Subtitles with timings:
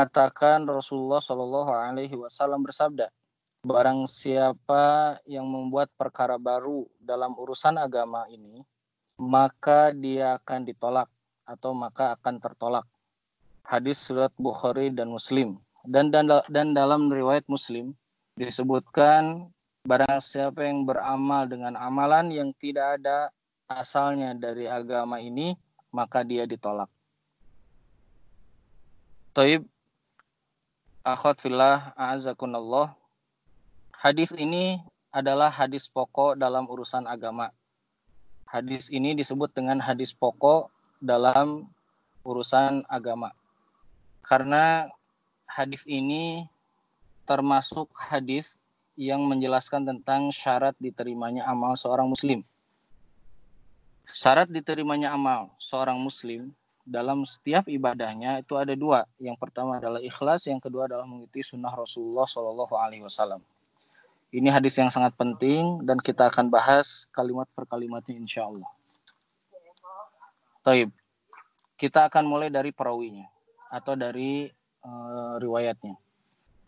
[0.00, 3.12] Mengatakan Rasulullah Shallallahu Alaihi Wasallam bersabda,
[3.60, 8.64] Barang siapa yang membuat perkara baru dalam urusan agama ini,
[9.20, 11.04] maka dia akan ditolak
[11.44, 12.88] atau maka akan tertolak.
[13.60, 15.60] Hadis surat Bukhari dan Muslim.
[15.84, 17.92] Dan, dan, dan dalam riwayat Muslim
[18.40, 19.52] disebutkan
[19.84, 23.28] barang siapa yang beramal dengan amalan yang tidak ada
[23.68, 25.52] asalnya dari agama ini,
[25.92, 26.88] maka dia ditolak.
[29.36, 29.68] Taib
[31.04, 32.92] akhwat fillah a'azakunallah.
[33.96, 34.80] Hadis ini
[35.12, 37.52] adalah hadis pokok dalam urusan agama.
[38.48, 40.68] Hadis ini disebut dengan hadis pokok
[41.00, 41.68] dalam
[42.24, 43.32] urusan agama.
[44.24, 44.88] Karena
[45.48, 46.44] hadis ini
[47.24, 48.60] termasuk hadis
[49.00, 52.44] yang menjelaskan tentang syarat diterimanya amal seorang muslim.
[54.04, 56.52] Syarat diterimanya amal seorang muslim
[56.90, 59.06] dalam setiap ibadahnya itu ada dua.
[59.22, 63.38] Yang pertama adalah ikhlas, yang kedua adalah mengikuti sunnah Rasulullah Shallallahu Alaihi Wasallam.
[64.34, 68.66] Ini hadis yang sangat penting dan kita akan bahas kalimat per kalimatnya insya Allah.
[70.66, 70.90] Taib.
[71.78, 73.24] Kita akan mulai dari perawinya
[73.72, 74.50] atau dari
[74.84, 75.96] uh, riwayatnya.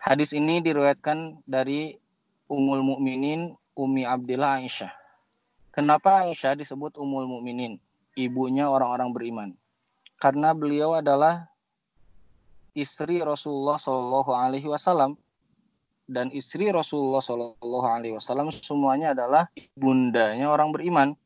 [0.00, 1.98] Hadis ini diriwayatkan dari
[2.48, 4.90] Ummul Mukminin Umi Abdillah Aisyah.
[5.74, 7.76] Kenapa Aisyah disebut Ummul Mukminin?
[8.16, 9.50] Ibunya orang-orang beriman
[10.22, 11.50] karena beliau adalah
[12.78, 15.18] istri Rasulullah Shallallahu Alaihi Wasallam
[16.06, 21.18] dan istri Rasulullah Shallallahu Alaihi Wasallam semuanya adalah bundanya orang beriman.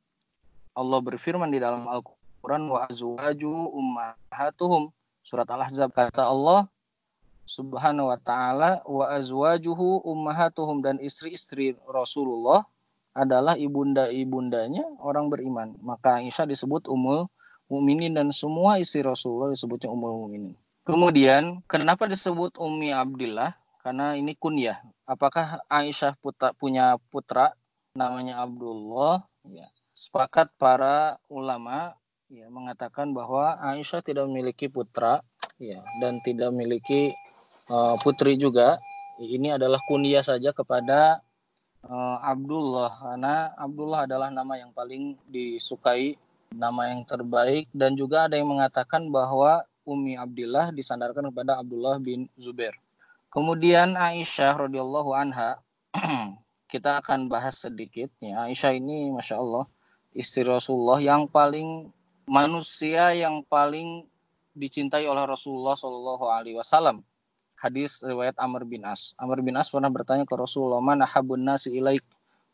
[0.73, 4.89] Allah berfirman di dalam Al-Quran wa azwaju ummahatuhum
[5.21, 6.65] surat Al-Ahzab kata Allah
[7.45, 12.65] Subhanahu wa taala wa azwajuhu ummahatuhum dan istri-istri Rasulullah
[13.13, 15.77] adalah ibunda-ibundanya orang beriman.
[15.85, 17.29] Maka Aisyah disebut umul
[17.67, 20.55] mukminin dan semua istri Rasulullah disebutnya Ummul Mukminin.
[20.87, 23.59] Kemudian kenapa disebut Ummi Abdillah?
[23.83, 24.83] Karena ini kunyah.
[25.07, 27.55] Apakah Aisyah putra, punya putra
[27.95, 29.27] namanya Abdullah?
[29.47, 29.71] Ya.
[29.95, 31.95] Sepakat para ulama
[32.27, 35.23] ya mengatakan bahwa Aisyah tidak memiliki putra
[35.63, 37.15] ya dan tidak memiliki
[37.71, 38.79] uh, putri juga.
[39.17, 41.25] Ini adalah kunyah saja kepada
[41.87, 46.19] uh, Abdullah karena Abdullah adalah nama yang paling disukai
[46.53, 52.27] nama yang terbaik dan juga ada yang mengatakan bahwa Umi Abdillah disandarkan kepada Abdullah bin
[52.35, 52.75] Zubair.
[53.31, 55.63] Kemudian Aisyah radhiyallahu anha
[56.73, 58.51] kita akan bahas sedikit ya.
[58.51, 59.65] Aisyah ini masya Allah
[60.17, 61.93] istri Rasulullah yang paling
[62.27, 64.09] manusia yang paling
[64.57, 67.05] dicintai oleh Rasulullah Shallallahu Alaihi Wasallam.
[67.57, 69.13] Hadis riwayat Amr bin As.
[69.21, 72.05] Amr bin As pernah bertanya ke Rasulullah, "Mana habun nasi ilaik?"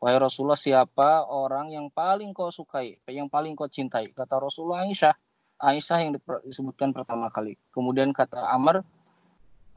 [0.02, 4.10] Wahai Rasulullah, siapa orang yang paling kau sukai, yang paling kau cintai?
[4.10, 5.14] Kata Rasulullah Aisyah.
[5.62, 7.54] Aisyah yang disebutkan pertama kali.
[7.70, 8.82] Kemudian kata Amr,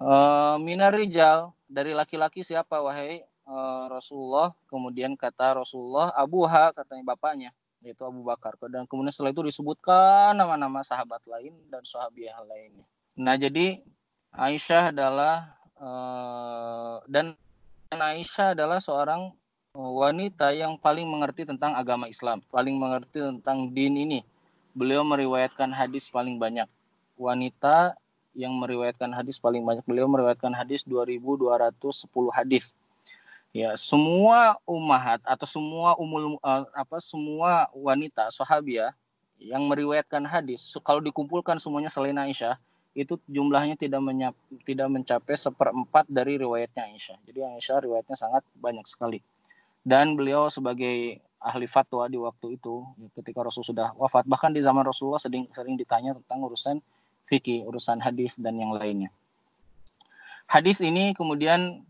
[0.01, 0.11] e,
[0.65, 4.49] minar rijal, dari laki-laki siapa wahai e, Rasulullah?
[4.65, 7.53] Kemudian kata Rasulullah, Abuha, katanya bapaknya,
[7.85, 8.57] yaitu Abu Bakar.
[8.65, 12.81] Dan kemudian setelah itu disebutkan nama-nama sahabat lain dan sahabiah lainnya.
[13.13, 13.77] Nah, jadi
[14.33, 15.89] Aisyah adalah e,
[17.13, 17.37] dan
[17.93, 19.29] Aisyah adalah seorang
[19.75, 24.19] wanita yang paling mengerti tentang agama Islam, paling mengerti tentang din ini.
[24.71, 26.67] Beliau meriwayatkan hadis paling banyak.
[27.19, 27.95] Wanita
[28.35, 29.83] yang meriwayatkan hadis paling banyak.
[29.83, 31.67] Beliau meriwayatkan hadis 2210
[32.31, 32.71] hadis.
[33.55, 38.91] Ya, semua umahat atau semua umul uh, apa semua wanita sahabiah
[39.39, 42.59] yang meriwayatkan hadis kalau dikumpulkan semuanya selain Aisyah
[42.95, 44.35] itu jumlahnya tidak menyap,
[44.67, 47.15] tidak mencapai seperempat dari riwayatnya Aisyah.
[47.23, 49.23] Jadi Aisyah riwayatnya sangat banyak sekali
[49.85, 52.81] dan beliau sebagai ahli fatwa di waktu itu
[53.13, 56.81] ketika Rasul sudah wafat bahkan di zaman Rasulullah sering sering ditanya tentang urusan
[57.29, 59.13] fikih, urusan hadis dan yang lainnya.
[60.49, 61.85] Hadis ini kemudian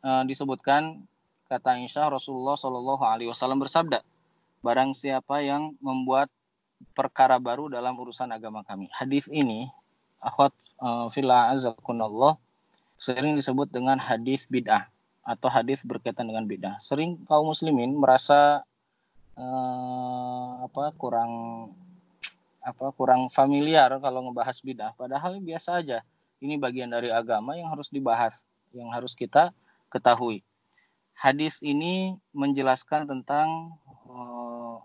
[0.00, 1.04] e, disebutkan
[1.48, 4.00] kata Aisyah Rasulullah Shallallahu Alaihi Wasallam bersabda,
[4.64, 6.32] barang siapa yang membuat
[6.96, 8.88] perkara baru dalam urusan agama kami.
[8.88, 9.68] Hadis ini
[10.24, 12.40] akhwat e, fillah azakunallah
[12.96, 14.88] sering disebut dengan hadis bid'ah
[15.24, 16.76] atau hadis berkaitan dengan bid'ah.
[16.76, 18.60] Sering kaum muslimin merasa
[19.40, 21.32] uh, apa kurang
[22.60, 24.92] apa kurang familiar kalau ngebahas bid'ah.
[24.94, 26.04] Padahal biasa aja.
[26.44, 28.44] Ini bagian dari agama yang harus dibahas,
[28.76, 29.56] yang harus kita
[29.88, 30.44] ketahui.
[31.16, 33.72] Hadis ini menjelaskan tentang
[34.04, 34.76] uh,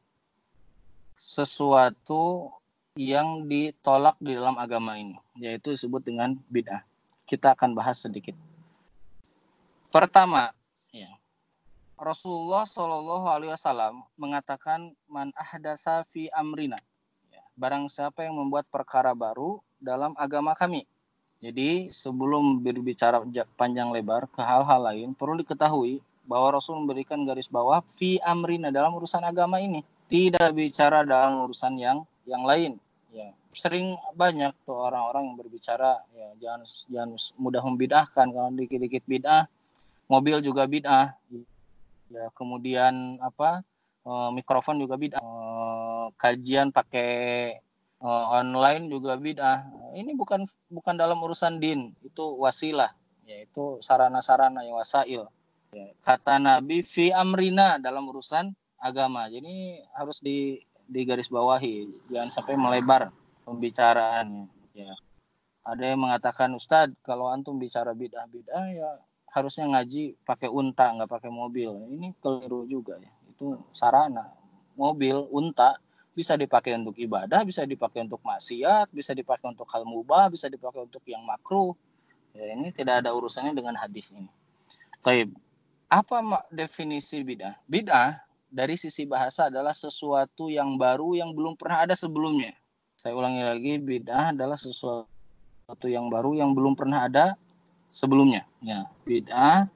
[1.20, 2.56] sesuatu
[2.96, 6.80] yang ditolak di dalam agama ini, yaitu disebut dengan bid'ah.
[7.28, 8.36] Kita akan bahas sedikit.
[9.90, 10.54] Pertama,
[10.94, 11.10] ya,
[11.98, 16.78] Rasulullah Shallallahu Alaihi Wasallam mengatakan man ahdasa fi amrina.
[17.34, 20.86] Ya, barang siapa yang membuat perkara baru dalam agama kami.
[21.42, 23.26] Jadi sebelum berbicara
[23.58, 28.94] panjang lebar ke hal-hal lain, perlu diketahui bahwa Rasul memberikan garis bawah fi amrina dalam
[28.94, 29.82] urusan agama ini.
[30.06, 32.78] Tidak bicara dalam urusan yang yang lain.
[33.10, 37.10] Ya, sering banyak tuh orang-orang yang berbicara ya jangan jangan
[37.42, 39.50] mudah membidahkan kalau dikit-dikit bid'ah,
[40.10, 41.16] mobil juga bid'ah.
[42.10, 43.62] Ya, kemudian apa?
[44.02, 45.22] E, mikrofon juga bid'ah.
[45.22, 45.34] E,
[46.18, 47.56] kajian pakai
[48.04, 49.68] uh, online juga bid'ah.
[49.96, 52.92] Ini bukan bukan dalam urusan din, itu wasilah,
[53.28, 55.28] yaitu sarana-sarana yang wasail.
[55.70, 58.50] Ya, kata Nabi fi amrina dalam urusan
[58.82, 59.30] agama.
[59.30, 63.14] Jadi harus di di garis bawahi, jangan sampai melebar
[63.46, 64.50] pembicaraannya.
[64.74, 64.94] Ya.
[65.62, 68.90] Ada yang mengatakan Ustadz, kalau antum bicara bid'ah bid'ah ya
[69.30, 71.70] harusnya ngaji pakai unta nggak pakai mobil.
[71.96, 73.12] Ini keliru juga ya.
[73.30, 74.34] Itu sarana
[74.74, 75.78] mobil unta
[76.16, 80.84] bisa dipakai untuk ibadah, bisa dipakai untuk maksiat, bisa dipakai untuk hal mubah, bisa dipakai
[80.84, 81.72] untuk yang makruh.
[82.36, 84.28] Ya, ini tidak ada urusannya dengan hadis ini.
[85.00, 85.32] Taib.
[85.90, 86.22] Apa
[86.54, 87.58] definisi bid'ah?
[87.66, 88.22] Bid'ah
[88.52, 92.54] dari sisi bahasa adalah sesuatu yang baru yang belum pernah ada sebelumnya.
[92.94, 97.34] Saya ulangi lagi, bid'ah adalah sesuatu yang baru yang belum pernah ada
[97.90, 98.46] sebelumnya.
[98.62, 99.68] Ya, bid'ah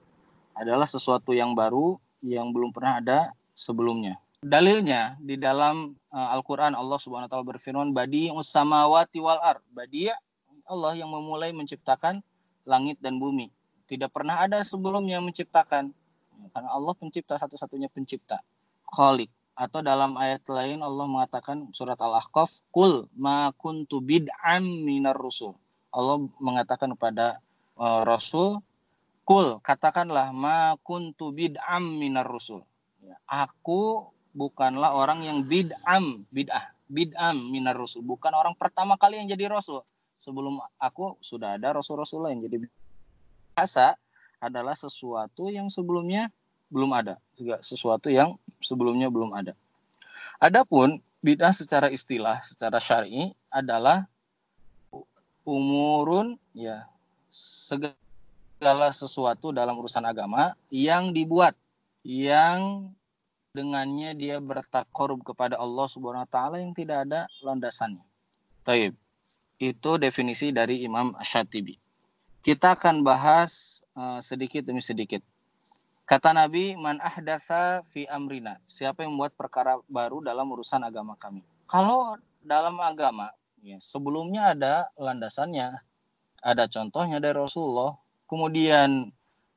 [0.53, 3.19] adalah sesuatu yang baru yang belum pernah ada
[3.51, 4.21] sebelumnya.
[4.43, 9.63] Dalilnya di dalam uh, Al-Qur'an Allah Subhanahu wa taala berfirman badi samawati wal ar.
[9.71, 10.11] Badi
[10.67, 12.19] Allah yang memulai menciptakan
[12.67, 13.51] langit dan bumi.
[13.87, 15.91] Tidak pernah ada sebelumnya menciptakan.
[16.51, 18.43] Karena Allah pencipta satu-satunya pencipta.
[18.91, 19.31] Khalik.
[19.53, 25.53] Atau dalam ayat lain Allah mengatakan surat Al-Ahqaf, "Kul ma kuntu bid'am minar rusul."
[25.93, 27.37] Allah mengatakan kepada
[27.77, 28.59] uh, Rasul,
[29.23, 32.65] "Kul, katakanlah ma kuntu bid'am minar rusul."
[33.03, 39.29] Ya, aku bukanlah orang yang bid'am, bid'ah, bid'am minar rasul, bukan orang pertama kali yang
[39.29, 39.85] jadi rasul.
[40.17, 42.39] Sebelum aku sudah ada rasul-rasul lain.
[42.41, 42.63] Jadi
[43.53, 43.99] bahasa
[44.39, 46.31] adalah sesuatu yang sebelumnya
[46.73, 49.53] belum ada, juga sesuatu yang sebelumnya belum ada.
[50.41, 54.07] Adapun bid'ah secara istilah, secara syar'i adalah
[55.43, 56.87] umurun ya
[57.33, 61.57] segala sesuatu dalam urusan agama yang dibuat
[62.05, 62.93] yang
[63.57, 68.05] dengannya dia bertakorup kepada Allah Subhanahu wa taala yang tidak ada landasannya.
[68.61, 68.93] Taib.
[69.57, 71.77] Itu definisi dari Imam Syatibi.
[72.43, 75.23] Kita akan bahas uh, sedikit demi sedikit.
[76.03, 81.39] Kata Nabi, "Man ahdasa fi amrina." Siapa yang membuat perkara baru dalam urusan agama kami.
[81.69, 83.31] Kalau dalam agama,
[83.63, 85.79] ya, sebelumnya ada landasannya,
[86.43, 87.95] ada contohnya dari Rasulullah.
[88.27, 89.09] Kemudian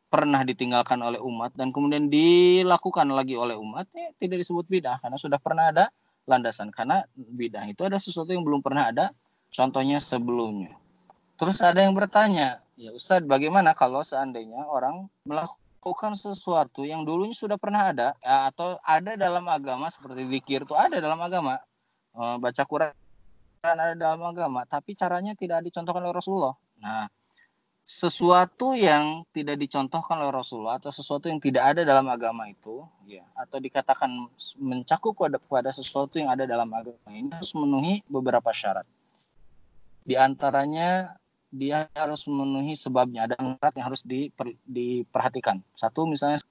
[0.06, 5.18] pernah ditinggalkan oleh umat dan kemudian dilakukan lagi oleh umat ya tidak disebut bidah karena
[5.18, 5.90] sudah pernah ada
[6.30, 9.10] landasan karena bidah itu ada sesuatu yang belum pernah ada
[9.50, 10.74] contohnya sebelumnya.
[11.36, 17.60] Terus ada yang bertanya, ya Ustadz bagaimana kalau seandainya orang melakukan sesuatu yang dulunya sudah
[17.60, 21.60] pernah ada ya, atau ada dalam agama seperti zikir itu ada dalam agama
[22.16, 22.90] e, baca Quran
[23.60, 26.56] ada dalam agama tapi caranya tidak dicontohkan oleh Rasulullah.
[26.86, 27.10] Nah
[27.86, 33.22] sesuatu yang tidak dicontohkan oleh Rasulullah atau sesuatu yang tidak ada dalam agama itu, ya,
[33.38, 34.10] atau dikatakan
[34.58, 38.82] mencakup pada, pada sesuatu yang ada dalam agama ini harus memenuhi beberapa syarat.
[40.02, 41.14] Di antaranya
[41.54, 45.62] dia harus memenuhi sebabnya, ada syarat yang harus diper, diperhatikan.
[45.78, 46.42] Satu misalnya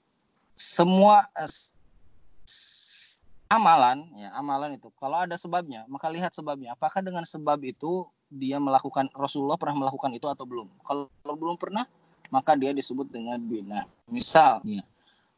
[0.56, 1.28] semua
[3.52, 6.80] amalan, ya amalan itu kalau ada sebabnya, maka lihat sebabnya.
[6.80, 10.68] Apakah dengan sebab itu dia melakukan Rasulullah pernah melakukan itu atau belum.
[10.84, 11.88] Kalau belum pernah,
[12.28, 13.88] maka dia disebut dengan bina.
[14.12, 14.84] Misal, ya,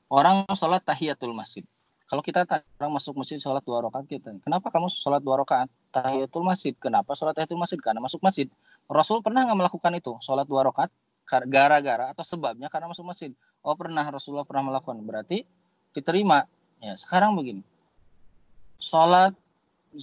[0.09, 1.61] orang sholat tahiyatul masjid.
[2.07, 2.47] Kalau kita
[2.79, 6.71] orang masuk masjid sholat dua rakaat kita, kenapa kamu sholat dua rakaat tahiyatul masjid?
[6.79, 7.79] Kenapa sholat tahiyatul masjid?
[7.83, 8.47] Karena masuk masjid.
[8.87, 10.15] Rasul pernah nggak melakukan itu?
[10.23, 10.87] Sholat dua rakaat
[11.27, 13.35] gara-gara atau sebabnya karena masuk masjid.
[13.59, 15.03] Oh pernah Rasulullah pernah melakukan.
[15.03, 15.43] Berarti
[15.91, 16.47] diterima.
[16.79, 17.59] Ya sekarang begini.
[18.79, 19.35] Sholat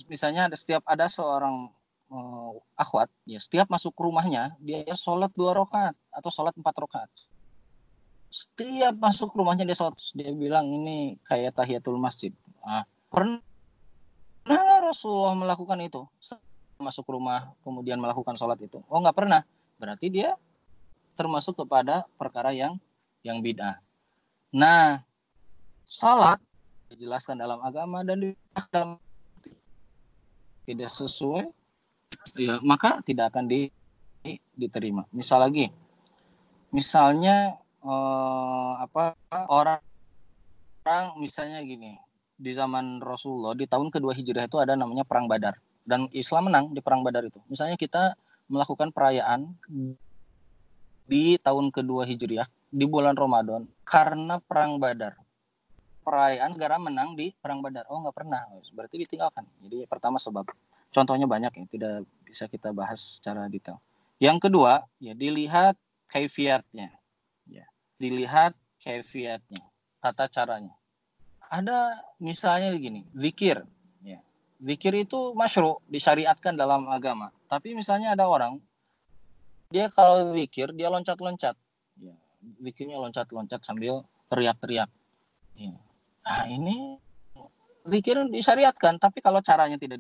[0.05, 1.73] misalnya ada setiap ada seorang
[2.11, 7.11] uh, akhwat ya setiap masuk rumahnya dia sholat dua rakaat atau sholat empat rakaat.
[8.35, 12.35] Setiap masuk rumahnya dia sholat dia bilang ini kayak tahiyatul masjid.
[12.67, 13.41] Nah, pernah
[14.83, 16.03] Rasulullah melakukan itu?
[16.83, 18.83] Masuk rumah kemudian melakukan sholat itu.
[18.91, 19.47] Oh nggak pernah.
[19.79, 20.35] Berarti dia
[21.15, 22.77] termasuk kepada perkara yang
[23.23, 23.79] yang bid'ah.
[24.51, 24.99] Nah
[25.87, 26.43] sholat
[26.91, 28.35] dijelaskan dalam agama dan
[30.65, 31.53] tidak sesuai
[32.39, 33.71] ya, maka tidak akan di,
[34.57, 35.05] diterima.
[35.11, 35.71] Misal lagi,
[36.71, 39.15] misalnya eh, apa
[39.51, 39.81] orang
[40.85, 41.97] orang misalnya gini
[42.35, 46.73] di zaman Rasulullah di tahun kedua hijrah itu ada namanya perang Badar dan Islam menang
[46.73, 47.39] di perang Badar itu.
[47.47, 48.17] Misalnya kita
[48.49, 49.53] melakukan perayaan
[51.05, 55.21] di tahun kedua Hijriah di bulan Ramadan karena perang Badar.
[56.05, 57.89] Perayaan negara menang di perang Badar.
[57.89, 58.45] Oh nggak pernah,
[58.77, 59.45] berarti ditinggalkan.
[59.65, 60.45] Jadi pertama sebab.
[60.95, 63.83] Contohnya banyak ya, tidak bisa kita bahas secara detail.
[64.23, 65.75] Yang kedua, ya dilihat
[66.07, 66.95] kaifiatnya.
[67.51, 67.67] Ya,
[67.99, 69.67] dilihat kaifiatnya,
[69.99, 70.71] tata caranya.
[71.51, 73.67] Ada misalnya begini, zikir.
[74.07, 74.23] Ya.
[74.63, 77.35] Zikir itu masyru, disyariatkan dalam agama.
[77.51, 78.63] Tapi misalnya ada orang
[79.75, 81.59] dia kalau zikir dia loncat-loncat.
[81.99, 82.15] Ya,
[82.63, 84.87] zikirnya loncat-loncat sambil teriak-teriak.
[85.59, 85.75] Ya.
[86.23, 87.03] Nah, ini
[87.83, 89.99] zikir disyariatkan, tapi kalau caranya tidak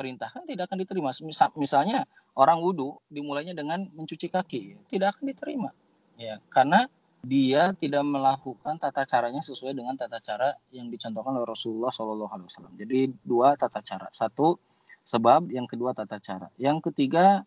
[0.00, 1.12] diperintahkan tidak akan diterima.
[1.60, 5.68] Misalnya orang wudhu dimulainya dengan mencuci kaki, tidak akan diterima.
[6.16, 6.88] Ya, karena
[7.20, 12.48] dia tidak melakukan tata caranya sesuai dengan tata cara yang dicontohkan oleh Rasulullah Shallallahu Alaihi
[12.48, 12.74] Wasallam.
[12.80, 14.56] Jadi dua tata cara, satu
[15.04, 17.44] sebab, yang kedua tata cara, yang ketiga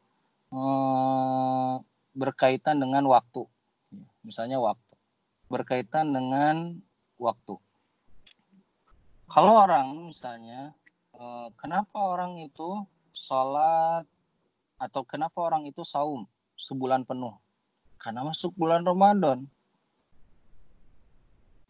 [0.54, 1.74] eh,
[2.14, 3.50] berkaitan dengan waktu,
[4.22, 4.94] misalnya waktu,
[5.50, 6.78] berkaitan dengan
[7.18, 7.58] waktu.
[9.26, 10.78] Kalau orang misalnya,
[11.60, 14.08] kenapa orang itu sholat
[14.82, 16.26] atau kenapa orang itu saum
[16.58, 17.36] sebulan penuh?
[18.02, 19.48] Karena masuk bulan Ramadan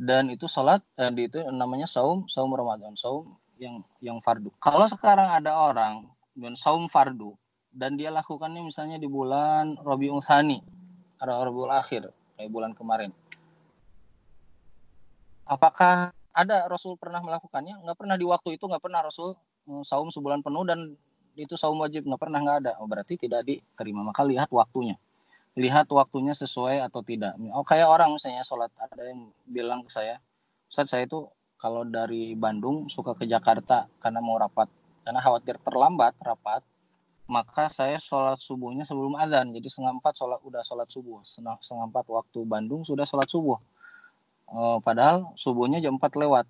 [0.01, 4.49] dan itu sholat dan itu namanya saum saum Ramadan saum yang yang fardu.
[4.57, 7.37] Kalau sekarang ada orang dan saum fardu
[7.73, 10.61] dan dia lakukannya misalnya di bulan Rabiul Tsani
[11.21, 13.13] Rabiul Akhir kayak bulan kemarin.
[15.47, 17.81] Apakah ada Rasul pernah melakukannya?
[17.85, 19.37] Nggak pernah di waktu itu nggak pernah Rasul
[19.69, 20.79] eh, saum sebulan penuh dan
[21.33, 22.71] itu saum wajib nggak pernah nggak ada.
[22.81, 24.01] Oh, berarti tidak diterima.
[24.05, 24.97] Maka lihat waktunya
[25.53, 27.37] lihat waktunya sesuai atau tidak.
[27.53, 30.17] Oh kayak orang misalnya sholat ada yang bilang ke saya,
[30.65, 31.29] Ustaz saya itu
[31.61, 34.65] kalau dari Bandung suka ke Jakarta karena mau rapat,
[35.05, 36.65] karena khawatir terlambat rapat,
[37.29, 39.53] maka saya sholat subuhnya sebelum azan.
[39.53, 43.61] Jadi setengah empat sholat udah sholat subuh, setengah, setengah empat waktu Bandung sudah sholat subuh.
[44.49, 46.45] Oh, padahal subuhnya jam 4 lewat.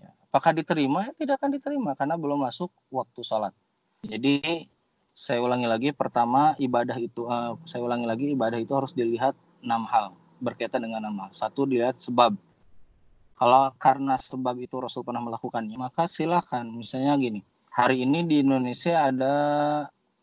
[0.00, 1.10] Ya, apakah diterima?
[1.10, 3.52] Ya, tidak akan diterima karena belum masuk waktu sholat.
[4.02, 4.66] Jadi
[5.12, 9.84] saya ulangi lagi pertama ibadah itu uh, saya ulangi lagi ibadah itu harus dilihat enam
[9.84, 12.32] hal berkaitan dengan enam hal satu dilihat sebab
[13.36, 19.04] kalau karena sebab itu Rasul pernah melakukannya maka silahkan misalnya gini hari ini di Indonesia
[19.04, 19.34] ada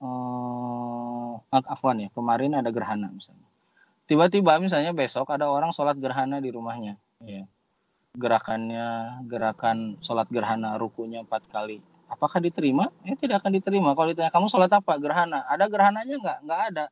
[0.02, 3.46] uh, afwan ya kemarin ada gerhana misalnya
[4.10, 7.44] tiba-tiba misalnya besok ada orang sholat gerhana di rumahnya ya
[8.16, 12.90] gerakannya gerakan sholat gerhana rukunya empat kali Apakah diterima?
[13.06, 13.94] Ya tidak akan diterima.
[13.94, 14.98] Kalau ditanya kamu sholat apa?
[14.98, 15.46] Gerhana.
[15.46, 16.38] Ada gerhananya nggak?
[16.42, 16.86] Nggak ada.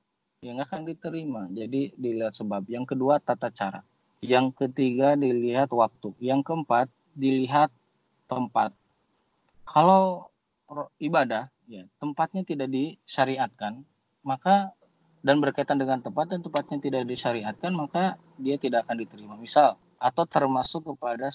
[0.46, 1.41] Ya nggak akan diterima.
[1.50, 2.69] Jadi dilihat sebab.
[2.69, 3.81] Yang kedua tata cara.
[4.22, 6.13] Yang ketiga dilihat waktu.
[6.22, 7.74] Yang keempat dilihat
[8.29, 8.77] tempat.
[9.65, 10.29] Kalau
[11.01, 13.81] ibadah, ya tempatnya tidak disyariatkan,
[14.22, 14.77] maka
[15.25, 19.34] dan berkaitan dengan tempat dan tempatnya tidak disyariatkan, maka dia tidak akan diterima.
[19.34, 21.33] Misal atau termasuk kepada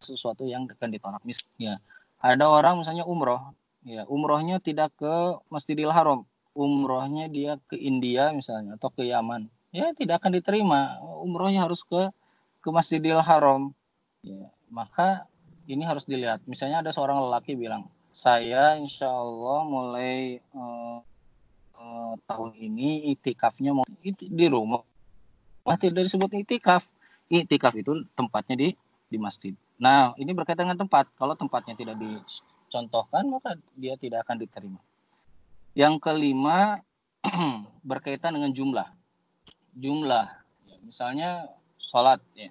[0.00, 1.22] sesuatu yang akan ditolak.
[1.24, 1.80] Misalnya,
[2.20, 3.54] ada orang misalnya umroh
[3.86, 5.14] ya umrohnya tidak ke
[5.46, 6.26] Masjidil Haram
[6.58, 12.10] umrohnya dia ke India misalnya atau ke Yaman ya tidak akan diterima umrohnya harus ke
[12.58, 13.70] ke Masjidil Haram
[14.26, 15.30] ya maka
[15.70, 20.98] ini harus dilihat misalnya ada seorang lelaki bilang saya insya Allah mulai uh,
[21.78, 24.82] uh, tahun ini itikafnya mau di rumah
[25.78, 26.90] tidak disebut itikaf
[27.30, 28.68] itikaf itu tempatnya di
[29.06, 31.12] di masjid Nah, ini berkaitan dengan tempat.
[31.20, 34.80] Kalau tempatnya tidak dicontohkan, maka dia tidak akan diterima.
[35.76, 36.80] Yang kelima,
[37.90, 38.88] berkaitan dengan jumlah.
[39.76, 40.26] Jumlah,
[40.64, 41.30] ya, misalnya
[41.76, 42.48] sholat, ya.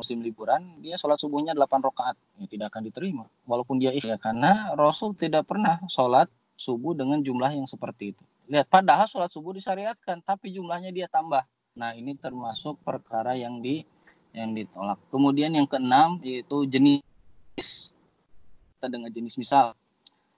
[0.00, 3.28] musim liburan, dia sholat subuhnya 8 rakaat, ya, tidak akan diterima.
[3.44, 8.24] Walaupun dia ya, karena Rasul tidak pernah sholat subuh dengan jumlah yang seperti itu.
[8.50, 11.46] Lihat, padahal sholat subuh disyariatkan, tapi jumlahnya dia tambah.
[11.78, 13.86] Nah, ini termasuk perkara yang di
[14.34, 14.98] yang ditolak.
[15.10, 17.02] Kemudian yang keenam yaitu jenis
[18.74, 19.74] kita dengan jenis misal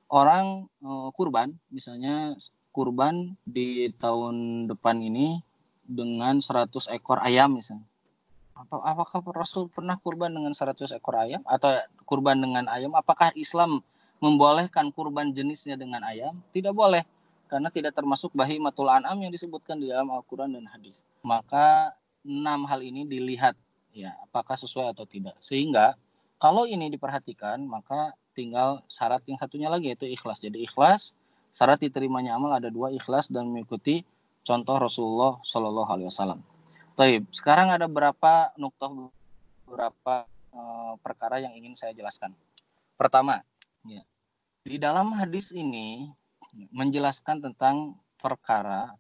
[0.09, 2.35] orang e, kurban misalnya
[2.73, 5.40] kurban di tahun depan ini
[5.85, 7.85] dengan 100 ekor ayam misalnya.
[8.52, 11.73] Apa, apakah Rasul pernah kurban dengan 100 ekor ayam atau
[12.04, 12.92] kurban dengan ayam?
[12.97, 13.81] Apakah Islam
[14.21, 16.40] membolehkan kurban jenisnya dengan ayam?
[16.52, 17.04] Tidak boleh
[17.53, 21.05] karena tidak termasuk bahimatul an'am yang disebutkan di dalam Al-Qur'an dan hadis.
[21.21, 21.93] Maka
[22.25, 23.53] enam hal ini dilihat
[23.93, 25.37] ya apakah sesuai atau tidak.
[25.45, 25.93] Sehingga
[26.41, 30.41] kalau ini diperhatikan maka tinggal syarat yang satunya lagi yaitu ikhlas.
[30.41, 31.13] Jadi ikhlas
[31.53, 34.01] syarat diterimanya amal ada dua ikhlas dan mengikuti
[34.49, 36.41] contoh Rasulullah Shallallahu Alaihi Wasallam.
[36.97, 37.29] Taib.
[37.37, 39.13] Sekarang ada berapa nuktoh
[39.69, 40.25] beberapa
[40.57, 42.33] uh, perkara yang ingin saya jelaskan.
[42.97, 43.45] Pertama,
[43.85, 44.01] ya,
[44.65, 46.09] Di dalam hadis ini
[46.73, 48.95] menjelaskan tentang perkara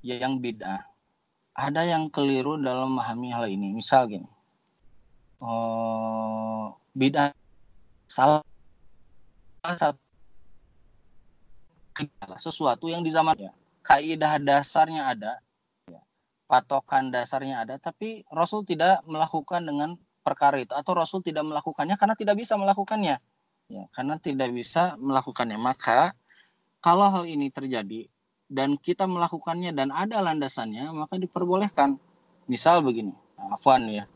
[0.00, 0.86] yang bid'ah.
[1.56, 3.72] Ada yang keliru dalam memahami hal ini.
[3.72, 4.28] Misal gini,
[5.40, 7.32] uh, bid'ah
[8.06, 8.40] salah
[9.66, 9.98] satu
[12.38, 13.50] sesuatu yang di zamannya
[13.82, 15.32] kaidah dasarnya ada
[15.90, 15.98] ya,
[16.46, 22.14] patokan dasarnya ada tapi Rasul tidak melakukan dengan perkara itu atau Rasul tidak melakukannya karena
[22.14, 23.16] tidak bisa melakukannya
[23.66, 26.14] ya karena tidak bisa melakukannya maka
[26.86, 28.06] kalau hal ini terjadi
[28.46, 31.98] dan kita melakukannya dan ada landasannya maka diperbolehkan.
[32.46, 33.10] Misal begini
[33.50, 34.06] afwan ya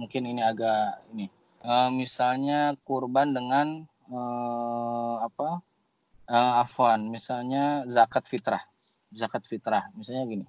[0.00, 1.28] mungkin ini agak ini.
[1.60, 4.20] E, misalnya kurban dengan e,
[5.20, 5.60] apa?
[6.24, 8.64] E, afwan misalnya zakat fitrah
[9.12, 9.92] zakat fitrah.
[9.92, 10.46] Misalnya gini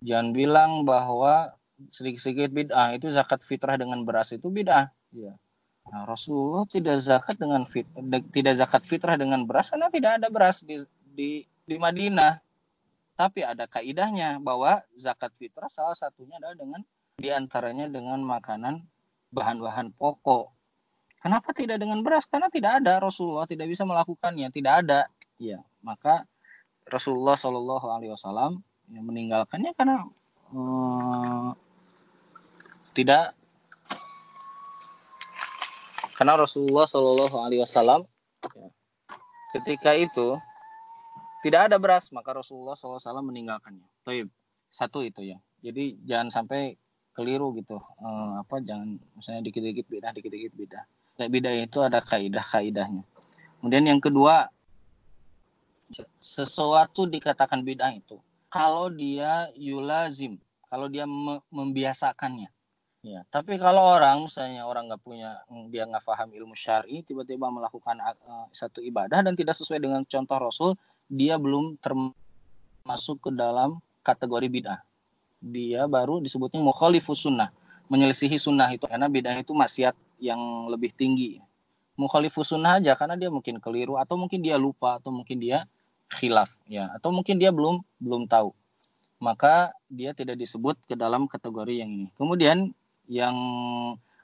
[0.00, 1.52] jangan bilang bahwa
[1.92, 4.88] sedikit-sedikit bid'ah itu zakat fitrah dengan beras itu bid'ah.
[5.12, 5.36] Ya
[5.88, 7.88] Nah, Rasulullah tidak zakat dengan fit,
[8.32, 10.76] tidak zakat fitrah dengan beras karena tidak ada beras di
[11.16, 12.40] di di Madinah.
[13.18, 16.80] Tapi ada kaidahnya bahwa zakat fitrah salah satunya adalah dengan
[17.18, 18.84] di antaranya dengan makanan
[19.34, 20.54] bahan-bahan pokok.
[21.18, 22.30] Kenapa tidak dengan beras?
[22.30, 25.00] Karena tidak ada Rasulullah tidak bisa melakukannya, tidak ada.
[25.34, 26.22] Ya, maka
[26.86, 30.06] Rasulullah Shallallahu Alaihi Wasallam meninggalkannya karena
[30.54, 31.52] hmm,
[32.94, 33.36] tidak
[36.18, 38.02] karena Rasulullah Shallallahu Alaihi Wasallam
[38.58, 38.68] ya,
[39.54, 40.34] ketika itu
[41.46, 43.86] tidak ada beras maka Rasulullah SAW meninggalkannya.
[44.02, 44.26] Taib.
[44.74, 45.38] Satu itu ya.
[45.62, 46.74] Jadi jangan sampai
[47.14, 47.78] keliru gitu.
[47.78, 50.80] Eh, apa jangan misalnya dikit-dikit beda, dikit-dikit beda.
[51.14, 53.06] Kayak beda itu ada kaidah-kaidahnya.
[53.58, 54.50] Kemudian yang kedua
[56.20, 58.20] sesuatu dikatakan bid'ah itu
[58.52, 60.36] kalau dia yulazim,
[60.68, 61.08] kalau dia
[61.48, 62.50] membiasakannya
[63.08, 65.40] Ya, tapi kalau orang misalnya orang nggak punya
[65.72, 70.36] dia nggak paham ilmu syari, tiba-tiba melakukan uh, satu ibadah dan tidak sesuai dengan contoh
[70.36, 70.70] Rasul,
[71.08, 74.84] dia belum termasuk ke dalam kategori bid'ah.
[75.40, 77.48] Dia baru disebutnya mukhalifus sunnah,
[77.88, 81.40] menyelisihi sunnah itu karena bid'ah itu maksiat yang lebih tinggi.
[81.96, 85.64] Mukhalifus sunnah aja karena dia mungkin keliru atau mungkin dia lupa atau mungkin dia
[86.12, 88.52] khilaf ya atau mungkin dia belum belum tahu
[89.18, 92.08] maka dia tidak disebut ke dalam kategori yang ini.
[92.14, 92.70] Kemudian
[93.08, 93.34] yang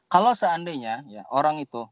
[0.06, 1.88] kalau seandainya ya orang itu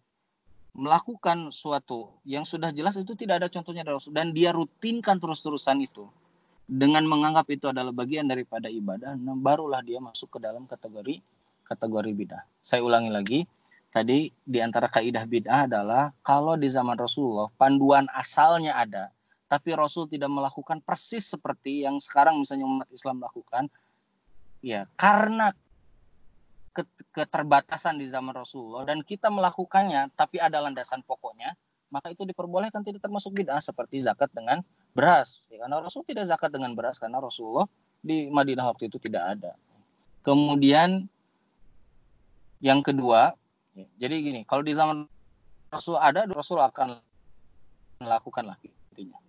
[0.72, 6.08] melakukan suatu yang sudah jelas itu tidak ada contohnya dan dia rutinkan terus-terusan itu
[6.72, 11.20] dengan menganggap itu adalah bagian daripada ibadah, nah barulah dia masuk ke dalam kategori
[11.68, 12.42] kategori bidah.
[12.64, 13.40] Saya ulangi lagi,
[13.92, 19.12] tadi di antara kaidah bidah adalah kalau di zaman Rasulullah panduan asalnya ada,
[19.52, 23.68] tapi Rasul tidak melakukan persis seperti yang sekarang misalnya umat Islam lakukan,
[24.64, 25.52] ya karena
[27.12, 31.52] keterbatasan di zaman Rasulullah dan kita melakukannya tapi ada landasan pokoknya
[31.92, 34.64] maka itu diperbolehkan tidak termasuk bid'ah seperti zakat dengan
[34.96, 35.44] beras.
[35.52, 37.68] Ya, karena Rasul tidak zakat dengan beras karena Rasulullah
[38.00, 39.52] di Madinah waktu itu tidak ada.
[40.24, 41.04] Kemudian
[42.64, 43.36] yang kedua
[43.76, 45.04] ya, jadi gini kalau di zaman
[45.68, 46.96] Rasul ada Rasul akan
[48.00, 48.70] melakukan lagi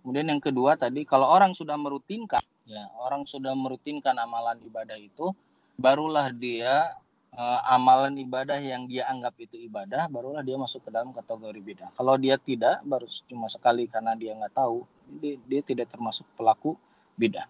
[0.04, 5.34] kemudian yang kedua tadi kalau orang sudah merutinkan ya orang sudah merutinkan amalan ibadah itu
[5.74, 6.94] barulah dia
[7.34, 11.90] uh, amalan ibadah yang dia anggap itu ibadah, barulah dia masuk ke dalam kategori bid'ah.
[11.94, 14.86] Kalau dia tidak, baru cuma sekali karena dia nggak tahu,
[15.20, 16.78] dia, dia tidak termasuk pelaku
[17.18, 17.46] bid'ah.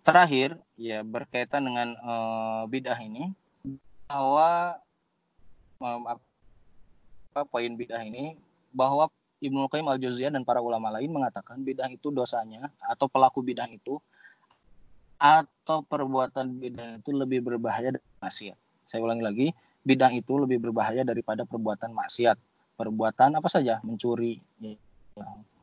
[0.00, 3.32] Terakhir, ya berkaitan dengan uh, bid'ah ini,
[4.08, 4.80] bahwa
[5.78, 8.34] um, apa poin bid'ah ini,
[8.72, 13.68] bahwa Ibnu Qayyim al-Jauziyah dan para ulama lain mengatakan bid'ah itu dosanya atau pelaku bid'ah
[13.72, 13.96] itu
[15.20, 19.46] atau perbuatan bid'ah itu lebih berbahaya dari maksiat saya ulangi lagi,
[19.86, 22.34] bid'ah itu lebih berbahaya daripada perbuatan maksiat.
[22.74, 24.74] Perbuatan apa saja, mencuri, ya,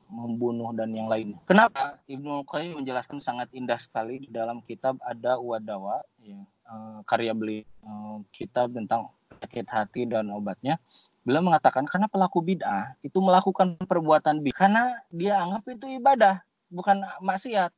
[0.07, 1.35] membunuh dan yang lain.
[1.43, 1.99] Kenapa?
[2.07, 6.39] Ibnu Qayyim menjelaskan sangat indah sekali di dalam kitab ada Wadawa, ya,
[6.71, 10.79] uh, karya beli uh, kitab tentang penyakit hati dan obatnya.
[11.27, 16.39] Beliau mengatakan karena pelaku bid'ah itu melakukan perbuatan bid'ah karena dia anggap itu ibadah,
[16.71, 17.75] bukan maksiat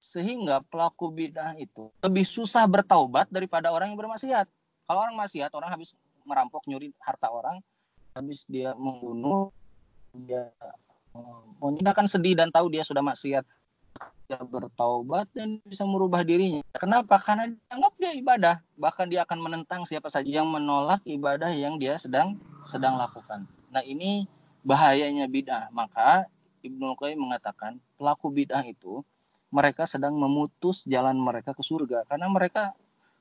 [0.00, 4.48] sehingga pelaku bid'ah itu lebih susah bertaubat daripada orang yang bermaksiat.
[4.90, 5.94] Kalau orang maksiat, orang habis
[6.26, 7.62] merampok, nyuri harta orang,
[8.10, 9.54] habis dia membunuh,
[10.10, 10.50] dia
[11.62, 13.46] maunya kan sedih dan tahu dia sudah maksiat.
[14.26, 16.66] Dia bertaubat dan bisa merubah dirinya.
[16.74, 17.22] Kenapa?
[17.22, 18.56] Karena dianggap dia ibadah.
[18.82, 23.46] Bahkan dia akan menentang siapa saja yang menolak ibadah yang dia sedang sedang lakukan.
[23.70, 24.26] Nah ini
[24.66, 25.70] bahayanya bid'ah.
[25.70, 26.26] Maka
[26.66, 29.06] Ibnu Qayyim mengatakan pelaku bid'ah itu
[29.54, 32.74] mereka sedang memutus jalan mereka ke surga karena mereka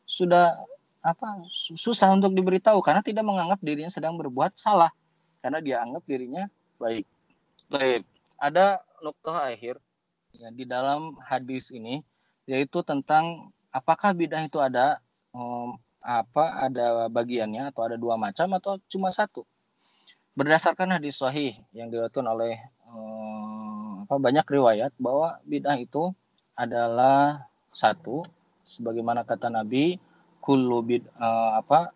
[0.10, 0.58] sudah
[1.00, 4.92] apa susah untuk diberitahu karena tidak menganggap dirinya sedang berbuat salah
[5.40, 7.08] karena dia anggap dirinya baik.
[7.70, 8.04] Baik,
[8.36, 9.80] ada nuktoh akhir
[10.36, 12.04] ya di dalam hadis ini
[12.50, 15.00] yaitu tentang apakah bidah itu ada
[15.32, 19.46] um, apa ada bagiannya atau ada dua macam atau cuma satu.
[20.34, 22.58] Berdasarkan hadis sahih yang diriwayatkan oleh
[22.90, 26.12] um, apa banyak riwayat bahwa bidah itu
[26.58, 28.26] adalah satu
[28.66, 30.02] sebagaimana kata Nabi
[30.40, 31.92] kullu bid uh, apa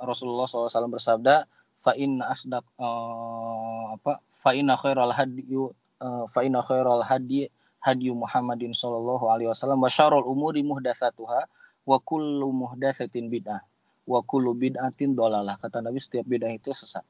[0.00, 1.46] Rasulullah SAW bersabda
[1.80, 5.70] fa inna asdaq uh, apa fa inna khairal hadyu
[6.02, 7.48] uh, fa inna khairal hadi
[7.84, 11.44] hadyu Muhammadin sallallahu alaihi wasallam wa syarrul umuri muhdatsatuha
[11.84, 13.60] wa kullu muhdatsatin bid'ah
[14.08, 17.04] wa kullu bid'atin dolalah kata Nabi setiap bid'ah itu sesat.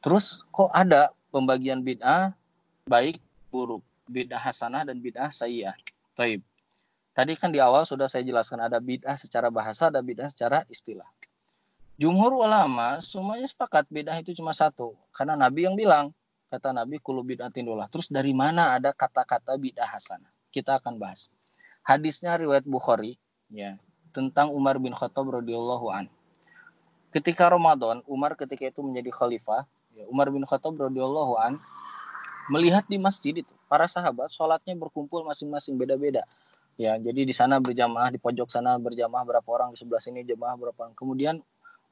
[0.00, 2.32] Terus kok ada pembagian bid'ah
[2.88, 3.20] baik
[3.52, 5.76] buruk, bid'ah hasanah dan bid'ah sayyah.
[6.16, 6.40] Taib.
[7.20, 11.04] Tadi kan di awal sudah saya jelaskan ada bid'ah secara bahasa, ada bid'ah secara istilah.
[12.00, 14.96] Jumhur ulama semuanya sepakat bid'ah itu cuma satu.
[15.12, 16.16] Karena Nabi yang bilang,
[16.48, 17.92] kata Nabi kulu bid'atin dolah.
[17.92, 20.32] Terus dari mana ada kata-kata bid'ah hasanah?
[20.48, 21.28] Kita akan bahas.
[21.84, 23.20] Hadisnya riwayat Bukhari
[23.52, 23.76] ya
[24.16, 26.08] tentang Umar bin Khattab radhiyallahu an.
[27.12, 31.60] Ketika Ramadan, Umar ketika itu menjadi khalifah, ya, Umar bin Khattab radhiyallahu an
[32.48, 36.24] melihat di masjid itu para sahabat sholatnya berkumpul masing-masing beda-beda.
[36.78, 40.56] Ya, jadi di sana berjamaah, di pojok sana berjamaah berapa orang, di sebelah sini jamaah
[40.56, 40.94] berapa orang.
[40.96, 41.36] Kemudian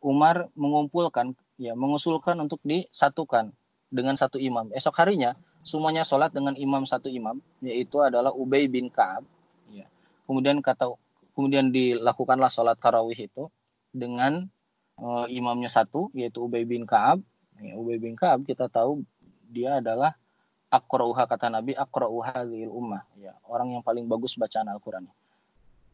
[0.01, 3.53] Umar mengumpulkan, ya, mengusulkan untuk disatukan
[3.91, 4.71] dengan satu imam.
[4.73, 5.37] Esok harinya
[5.67, 9.27] semuanya sholat dengan imam satu imam, yaitu adalah Ubay bin Kaab.
[9.69, 9.85] Ya.
[10.25, 10.89] Kemudian kata
[11.37, 13.53] kemudian dilakukanlah sholat tarawih itu
[13.93, 14.49] dengan
[14.97, 17.21] uh, imamnya satu, yaitu Ubay bin Kaab.
[17.61, 19.05] Ya, Ubay bin Kaab kita tahu
[19.49, 20.17] dia adalah
[20.69, 25.09] akrauha kata Nabi akrauha lil ummah ya orang yang paling bagus bacaan Al-Qur'an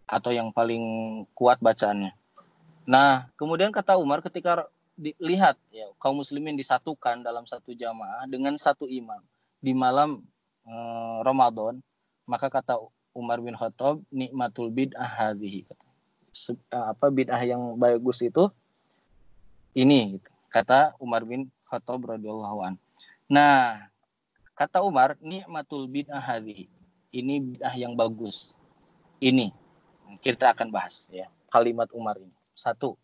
[0.05, 2.13] atau yang paling kuat bacaannya.
[2.85, 8.87] Nah, kemudian kata Umar ketika dilihat ya kaum muslimin disatukan dalam satu jamaah dengan satu
[8.87, 9.19] imam
[9.59, 10.23] di malam
[10.69, 11.83] eh, Ramadan
[12.31, 12.79] maka kata
[13.11, 18.47] Umar bin Khattab nikmatul bid'ah hadhihi eh, apa bid'ah yang bagus itu
[19.75, 20.31] ini gitu.
[20.55, 22.79] kata Umar bin Khattab radhiyallahu.
[23.27, 23.91] Nah,
[24.55, 26.71] kata Umar nikmatul bid'ah hadhihi.
[27.15, 28.55] Ini bid'ah yang bagus.
[29.23, 29.51] Ini
[30.19, 32.35] kita akan bahas ya kalimat Umar ini.
[32.55, 32.95] Satu,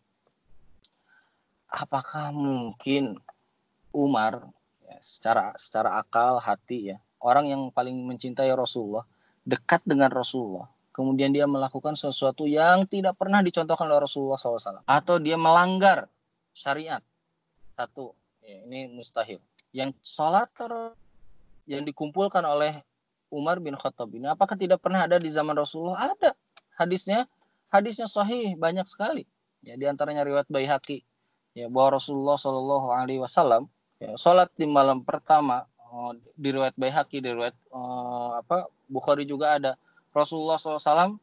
[1.71, 3.15] apakah mungkin
[3.95, 4.51] Umar
[4.83, 9.07] ya, secara secara akal hati ya orang yang paling mencintai Rasulullah
[9.47, 15.15] dekat dengan Rasulullah kemudian dia melakukan sesuatu yang tidak pernah dicontohkan oleh Rasulullah SAW atau
[15.23, 16.11] dia melanggar
[16.51, 16.99] syariat
[17.79, 18.11] satu
[18.43, 19.39] ya, ini mustahil
[19.71, 20.51] yang sholat
[21.65, 22.73] yang dikumpulkan oleh
[23.31, 24.27] Umar bin Khattab ini.
[24.27, 26.11] Apakah tidak pernah ada di zaman Rasulullah?
[26.11, 26.35] Ada.
[26.75, 27.25] Hadisnya
[27.71, 29.23] hadisnya sahih banyak sekali.
[29.63, 31.05] Ya di antaranya riwayat Baihaqi
[31.55, 33.69] ya bahwa Rasulullah Shallallahu Alaihi Wasallam
[34.01, 39.55] ya, sholat di malam pertama uh, di riwayat Baihaqi di riwayat uh, apa Bukhari juga
[39.55, 39.79] ada.
[40.11, 41.15] Rasulullah SAW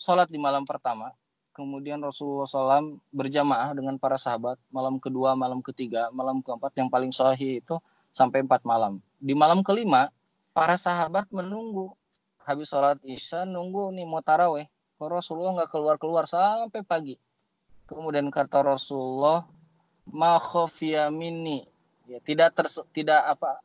[0.00, 1.12] sholat di malam pertama
[1.52, 7.12] kemudian Rasulullah SAW berjamaah dengan para sahabat malam kedua malam ketiga malam keempat yang paling
[7.12, 7.76] sahih itu
[8.10, 8.98] sampai empat malam.
[9.18, 10.10] Di malam kelima
[10.54, 11.94] para sahabat menunggu.
[12.42, 14.66] Habis sholat isya nunggu nih mau taraweh.
[15.00, 17.16] Rasulullah nggak keluar keluar sampai pagi.
[17.88, 19.48] Kemudian kata Rasulullah
[20.12, 20.36] ma
[21.08, 21.64] minni.
[22.10, 22.58] Ya tidak
[22.92, 23.62] tidak apa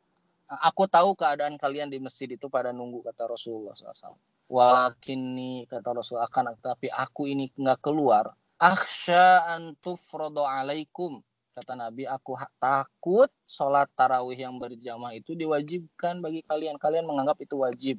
[0.48, 4.16] aku tahu keadaan kalian di masjid itu pada nunggu kata Rasulullah SAW.
[4.46, 8.30] Walakini kata Rasul akan tapi aku ini nggak keluar.
[8.62, 11.20] Akhsha antufrodo alaikum
[11.56, 16.76] kata Nabi aku takut sholat tarawih yang berjamaah itu diwajibkan bagi kalian.
[16.76, 17.98] Kalian menganggap itu wajib.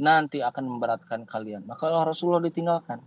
[0.00, 1.68] Nanti akan memberatkan kalian.
[1.68, 3.04] Maka Rasulullah ditinggalkan.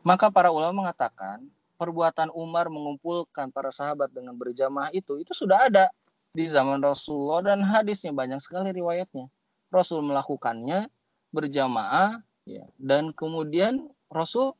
[0.00, 1.44] Maka para ulama mengatakan
[1.76, 5.92] perbuatan Umar mengumpulkan para sahabat dengan berjamaah itu itu sudah ada
[6.32, 8.16] di zaman Rasulullah dan hadisnya.
[8.16, 9.28] Banyak sekali riwayatnya.
[9.68, 10.88] Rasul melakukannya
[11.28, 12.64] berjamaah ya.
[12.80, 14.56] Dan kemudian Rasul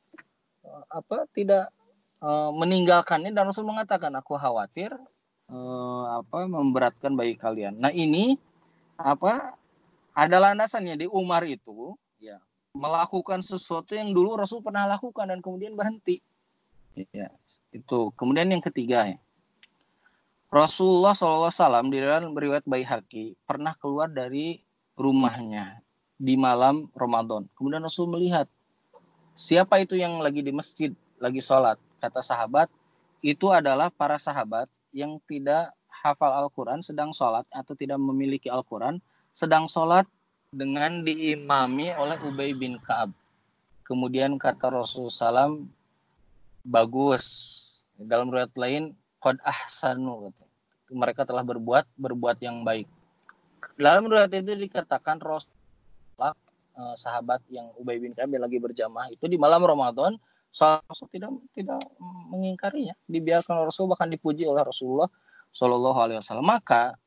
[0.69, 1.73] eh, apa tidak
[2.21, 4.93] uh, meninggalkannya dan Rasul mengatakan aku khawatir
[5.51, 7.81] uh, apa memberatkan bagi kalian.
[7.81, 8.37] Nah, ini
[9.01, 9.57] apa
[10.13, 12.37] ada landasannya di Umar itu ya
[12.77, 16.23] melakukan sesuatu yang dulu Rasul pernah lakukan dan kemudian berhenti.
[17.11, 17.31] Ya,
[17.71, 18.13] itu.
[18.15, 19.19] Kemudian yang ketiga ya.
[20.51, 24.59] Rasulullah SAW di dalam riwayat Baihaqi pernah keluar dari
[24.99, 25.79] rumahnya
[26.19, 27.47] di malam Ramadan.
[27.55, 28.51] Kemudian Rasul melihat
[29.39, 30.91] siapa itu yang lagi di masjid,
[31.23, 31.79] lagi sholat.
[32.01, 32.73] Kata sahabat,
[33.21, 38.99] itu adalah para sahabat yang tidak hafal Al-Quran sedang sholat atau tidak memiliki Al-Quran
[39.31, 40.09] sedang sholat
[40.51, 43.13] dengan diimami oleh Ubay bin Kaab.
[43.87, 45.67] Kemudian kata Rasulullah SAW,
[46.67, 47.27] bagus.
[48.01, 50.33] Dalam riwayat lain, qad ahsanu.
[50.91, 52.89] Mereka telah berbuat berbuat yang baik.
[53.81, 55.49] dalam riwayat itu dikatakan Rasul
[56.81, 60.17] uh, sahabat yang Ubay bin Ka'ab lagi berjamaah itu di malam Ramadan
[60.51, 61.79] Rasul tidak tidak
[62.31, 65.07] mengingkarinya, dibiarkan Rasul bahkan dipuji oleh Rasulullah
[65.55, 66.47] Shallallahu Alaihi Wasallam.
[66.47, 66.99] Maka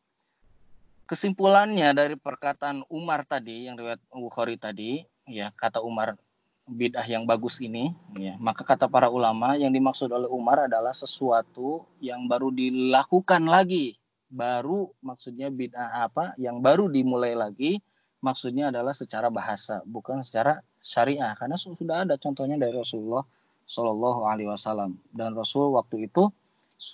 [1.04, 6.16] kesimpulannya dari perkataan Umar tadi yang riwayat Bukhari tadi, ya kata Umar
[6.64, 11.84] bid'ah yang bagus ini, ya maka kata para ulama yang dimaksud oleh Umar adalah sesuatu
[12.00, 14.00] yang baru dilakukan lagi,
[14.32, 17.84] baru maksudnya bid'ah apa yang baru dimulai lagi,
[18.24, 21.36] maksudnya adalah secara bahasa, bukan secara syariah.
[21.36, 23.28] Karena sudah ada contohnya dari Rasulullah
[23.68, 24.96] Shallallahu Alaihi Wasallam.
[25.12, 26.32] Dan Rasul waktu itu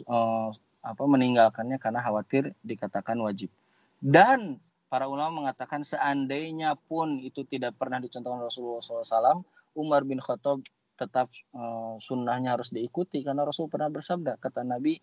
[0.10, 0.50] uh,
[0.82, 3.54] apa meninggalkannya karena khawatir dikatakan wajib.
[4.02, 4.58] Dan
[4.90, 9.46] para ulama mengatakan seandainya pun itu tidak pernah dicontohkan Rasulullah SAW
[9.78, 10.66] Umar bin Khattab
[10.98, 13.22] tetap uh, sunnahnya harus diikuti.
[13.22, 14.98] Karena Rasul pernah bersabda kata Nabi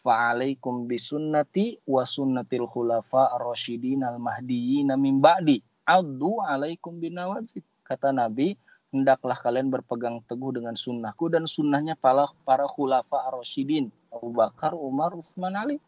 [0.00, 8.54] fa'alaikum bisunnati wa sunnatil khulafa ar-rasyidin al-mahdiyyin min ba'di addu alaikum binawajib Kata Nabi,
[8.94, 13.90] hendaklah kalian berpegang teguh dengan sunnahku dan sunnahnya para, para khulafa ar-rasyidin.
[14.14, 15.82] Abu Bakar, Umar, Utsman, Ali.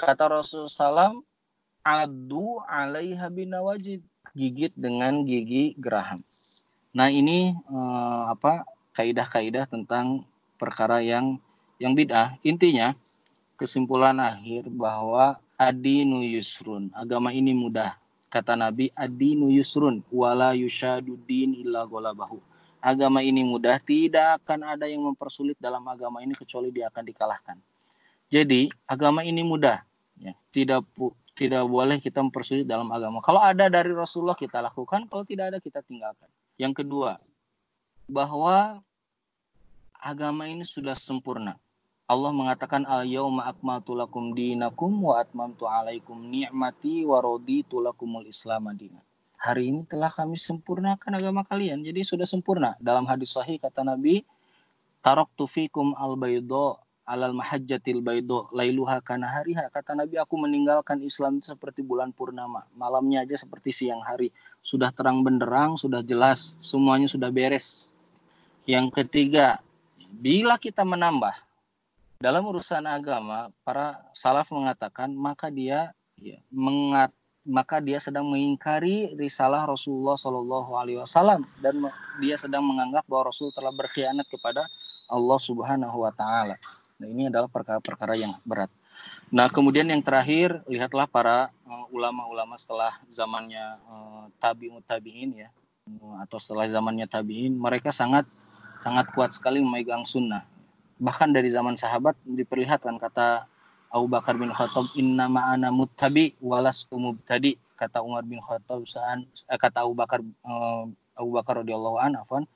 [0.00, 1.20] Kata Rasulullah SAW,
[1.84, 4.00] adu alaiha binawajid.
[4.32, 6.24] Gigit dengan gigi geraham.
[6.96, 8.64] Nah ini eh, apa
[8.96, 10.24] kaidah-kaidah tentang
[10.56, 11.36] perkara yang
[11.76, 12.40] yang bid'ah.
[12.40, 12.96] Intinya
[13.62, 16.90] kesimpulan akhir bahwa adinu yusrun.
[16.98, 17.94] Agama ini mudah
[18.32, 22.40] Kata Nabi, adinu yusrun wala yushaduddin illa golabahu.
[22.80, 27.60] Agama ini mudah, tidak akan ada yang mempersulit dalam agama ini kecuali dia akan dikalahkan.
[28.32, 29.84] Jadi, agama ini mudah.
[30.16, 30.88] Ya, tidak
[31.36, 33.20] tidak boleh kita mempersulit dalam agama.
[33.20, 36.26] Kalau ada dari Rasulullah kita lakukan, kalau tidak ada kita tinggalkan.
[36.56, 37.20] Yang kedua,
[38.08, 38.80] bahwa
[40.00, 41.60] agama ini sudah sempurna.
[42.10, 48.68] Allah mengatakan al yauma akmaltu lakum dinakum wa atmamtu alaikum ni'mati wa raditu lakumul islam.
[49.42, 51.82] Hari ini telah kami sempurnakan agama kalian.
[51.82, 52.74] Jadi sudah sempurna.
[52.78, 54.22] Dalam hadis sahih kata Nabi,
[55.02, 59.66] taraktu fikum al baydo alal mahajjatil baydo lailuha kana hariha.
[59.70, 62.66] Kata Nabi, aku meninggalkan Islam seperti bulan purnama.
[62.78, 64.30] Malamnya aja seperti siang hari.
[64.62, 67.90] Sudah terang benderang, sudah jelas, semuanya sudah beres.
[68.62, 69.58] Yang ketiga,
[70.22, 71.34] bila kita menambah
[72.22, 77.10] dalam urusan agama para salaf mengatakan maka dia ya, mengat,
[77.42, 81.82] maka dia sedang mengingkari risalah Rasulullah Shallallahu Alaihi Wasallam dan
[82.22, 84.62] dia sedang menganggap bahwa Rasul telah berkhianat kepada
[85.10, 86.54] Allah Subhanahu Wa Taala.
[87.02, 88.70] Nah ini adalah perkara-perkara yang berat.
[89.34, 95.50] Nah kemudian yang terakhir lihatlah para uh, ulama-ulama uh, setelah zamannya uh, tabi'ut tabi'in ya
[95.98, 98.30] uh, atau setelah zamannya tabi'in mereka sangat
[98.78, 100.51] sangat kuat sekali memegang sunnah
[101.02, 103.50] bahkan dari zaman sahabat diperlihatkan kata
[103.90, 109.58] Abu Bakar bin Khattab inna ma'ana muttabi walas mubtadi kata Umar bin Khattab saan eh,
[109.58, 110.86] kata Abu Bakar uh,
[111.18, 112.46] Abu Bakar radhiyallahu an afan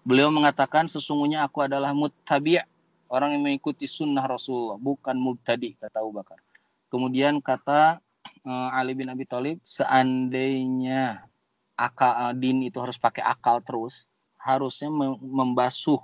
[0.00, 2.56] beliau mengatakan sesungguhnya aku adalah muttabi
[3.12, 6.40] orang yang mengikuti sunnah Rasulullah bukan mubtadi kata Abu Bakar.
[6.88, 8.00] Kemudian kata
[8.48, 11.28] uh, Ali bin Abi Thalib seandainya
[11.76, 14.08] akal uh, din itu harus pakai akal terus
[14.40, 14.88] harusnya
[15.20, 16.00] membasuh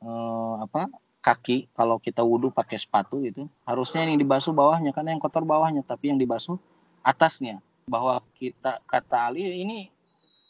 [0.00, 0.88] uh, apa
[1.26, 5.82] kaki kalau kita wudhu pakai sepatu itu harusnya yang dibasuh bawahnya karena yang kotor bawahnya
[5.82, 6.54] tapi yang dibasuh
[7.02, 7.58] atasnya.
[7.90, 9.90] Bahwa kita kata Ali ini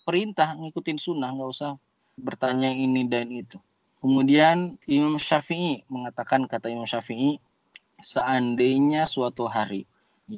[0.04, 1.80] perintah ngikutin sunnah nggak usah
[2.20, 3.56] bertanya ini dan itu.
[4.04, 7.40] Kemudian Imam Syafi'i mengatakan kata Imam Syafi'i
[8.04, 9.88] seandainya suatu hari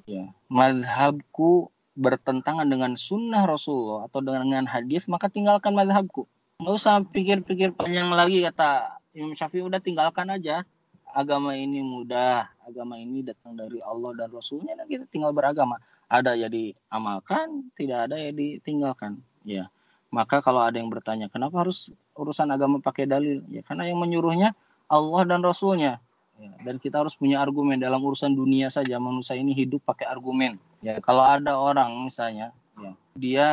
[0.07, 6.29] ya mazhabku bertentangan dengan sunnah Rasulullah atau dengan hadis maka tinggalkan mazhabku
[6.63, 10.65] nggak usah pikir-pikir panjang lagi kata Imam Syafi'i udah tinggalkan aja.
[11.09, 15.81] Agama ini mudah agama ini datang dari Allah dan Rasulnya dan kita tinggal beragama.
[16.09, 19.17] Ada ya diamalkan tidak ada ya ditinggalkan.
[19.45, 19.73] Ya.
[20.13, 23.41] Maka kalau ada yang bertanya kenapa harus urusan agama pakai dalil?
[23.49, 24.53] Ya karena yang menyuruhnya
[24.89, 26.01] Allah dan Rasulnya.
[26.39, 27.83] Ya, dan kita harus punya argumen.
[27.83, 30.61] Dalam urusan dunia saja manusia ini hidup pakai argumen.
[30.85, 33.49] Ya kalau ada orang misalnya ya, dia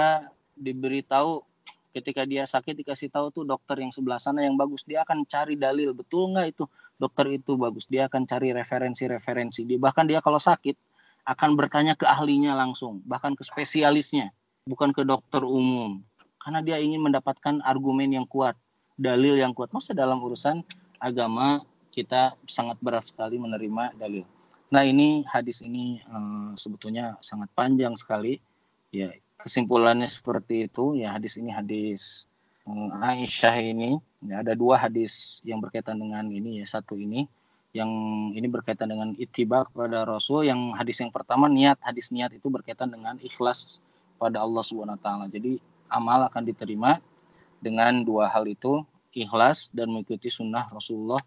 [0.53, 1.41] diberitahu
[1.95, 4.83] ketika dia sakit dikasih tahu tuh dokter yang sebelah sana yang bagus.
[4.83, 5.95] Dia akan cari dalil.
[5.95, 6.67] Betul nggak itu?
[6.99, 7.87] Dokter itu bagus.
[7.87, 9.79] Dia akan cari referensi-referensi dia.
[9.79, 10.75] Bahkan dia kalau sakit
[11.23, 12.99] akan bertanya ke ahlinya langsung.
[13.07, 14.35] Bahkan ke spesialisnya.
[14.67, 16.03] Bukan ke dokter umum.
[16.43, 18.59] Karena dia ingin mendapatkan argumen yang kuat.
[18.99, 19.71] Dalil yang kuat.
[19.71, 20.67] Masa dalam urusan
[20.99, 21.63] agama
[21.95, 24.27] kita sangat berat sekali menerima dalil.
[24.67, 28.43] Nah ini hadis ini um, sebetulnya sangat panjang sekali.
[28.91, 32.25] Ya kesimpulannya seperti itu ya hadis ini hadis
[32.65, 37.29] um, Aisyah ini ya, ada dua hadis yang berkaitan dengan ini ya satu ini
[37.75, 37.91] yang
[38.33, 42.89] ini berkaitan dengan ittiba kepada Rasul yang hadis yang pertama niat hadis niat itu berkaitan
[42.89, 43.83] dengan ikhlas
[44.15, 45.25] pada Allah Subhanahu wa taala.
[45.27, 45.59] Jadi
[45.91, 47.03] amal akan diterima
[47.59, 48.81] dengan dua hal itu
[49.11, 51.19] ikhlas dan mengikuti sunnah Rasulullah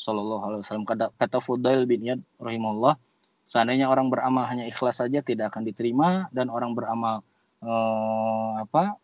[0.00, 0.88] Shallallahu Alaihi Wasallam.
[0.88, 2.96] Kata, kata Fudail bin Iyad rahimahullah,
[3.44, 7.20] seandainya orang beramal hanya ikhlas saja tidak akan diterima dan orang beramal
[7.64, 8.96] eh, apa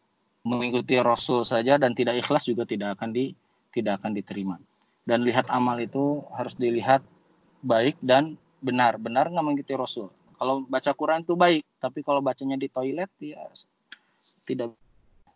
[0.46, 3.34] mengikuti Rasul saja dan tidak ikhlas juga tidak akan di
[3.74, 4.56] tidak akan diterima.
[5.06, 7.02] Dan lihat amal itu harus dilihat
[7.62, 8.98] baik dan benar.
[8.98, 10.08] Benar nggak mengikuti Rasul?
[10.36, 13.42] Kalau baca Quran itu baik tapi kalau bacanya di toilet ya
[14.46, 14.72] tidak.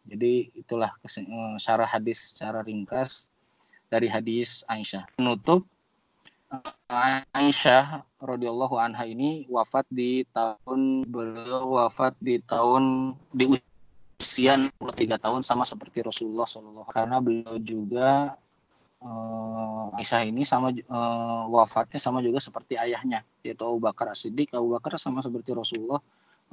[0.08, 3.28] Jadi itulah eh, syarah hadis secara ringkas
[3.92, 5.04] dari hadis Aisyah.
[5.18, 5.66] Penutup
[7.30, 13.54] Aisyah radhiyallahu anha ini wafat di tahun beliau wafat di tahun di
[14.18, 18.34] usia 63 tahun sama seperti Rasulullah SAW karena beliau juga
[18.98, 24.50] uh, Aisyah ini sama uh, wafatnya sama juga seperti ayahnya yaitu Abu Bakar As-Siddiq.
[24.50, 26.02] Abu Bakar sama seperti Rasulullah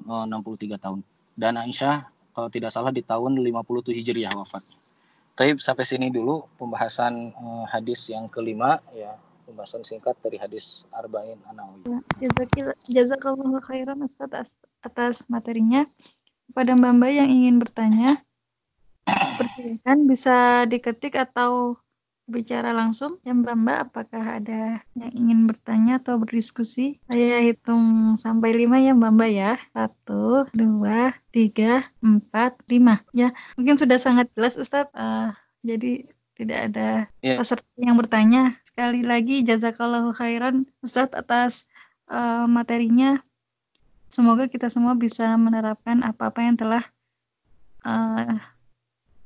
[0.05, 1.01] uh, 63 tahun.
[1.33, 2.05] Dan Aisyah
[2.37, 4.77] kalau tidak salah di tahun 57 Hijriah wafatnya.
[5.37, 11.39] Tapi sampai sini dulu pembahasan uh, hadis yang kelima ya pembahasan singkat dari hadis Arba'in
[11.47, 12.03] Anawi.
[12.19, 12.29] Ya,
[12.91, 15.87] jazakallahu khairan atas atas materinya.
[16.51, 18.09] Kepada Mbak Mbak yang ingin bertanya,
[19.07, 21.79] persilakan bisa diketik atau
[22.27, 23.15] bicara langsung?
[23.23, 26.99] Ya Mbak Mbak apakah ada yang ingin bertanya atau berdiskusi?
[27.07, 29.51] Saya hitung sampai lima ya Mbak Mbak ya.
[29.71, 32.99] Satu dua tiga empat lima.
[33.15, 34.91] Ya mungkin sudah sangat jelas Ustadz.
[34.91, 35.31] Uh,
[35.63, 36.07] jadi
[36.37, 36.87] tidak ada
[37.25, 37.41] yeah.
[37.41, 41.65] peserta yang bertanya sekali lagi jazakallahu khairan Ustadz atas
[42.13, 43.17] uh, materinya
[44.13, 46.85] semoga kita semua bisa menerapkan apa-apa yang telah
[47.83, 48.37] uh,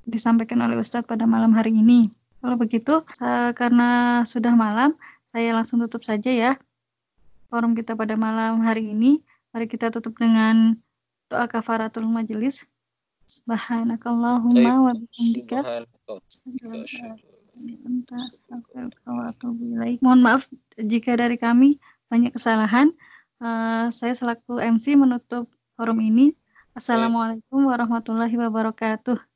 [0.08, 2.10] disampaikan oleh Ustadz pada malam hari ini
[2.42, 3.06] kalau begitu,
[3.54, 4.98] karena sudah malam,
[5.30, 6.52] saya langsung tutup saja ya
[7.54, 9.22] forum kita pada malam hari ini.
[9.54, 10.74] Mari kita tutup dengan
[11.30, 12.71] doa kafaratul majelis.
[13.32, 15.64] Subhanakallahumma wa bihamdika.
[20.04, 20.44] Mohon maaf
[20.76, 21.80] jika dari kami
[22.12, 22.92] banyak kesalahan.
[23.40, 25.48] Uh, saya selaku MC menutup
[25.80, 26.36] forum ini.
[26.76, 29.16] Assalamualaikum warahmatullahi wabarakatuh.